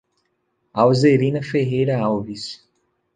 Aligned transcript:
Alzerina 0.73 1.43
Ferreira 1.43 2.01
Alves 2.03 2.59